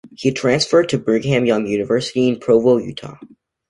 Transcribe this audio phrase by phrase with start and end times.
[0.15, 3.19] He transferred to Brigham Young University in Provo, Utah.